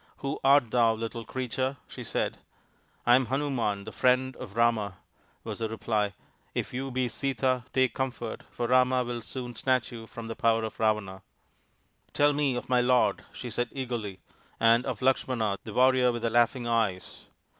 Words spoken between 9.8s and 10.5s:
you from the